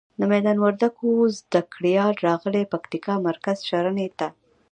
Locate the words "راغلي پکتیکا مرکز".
2.27-3.57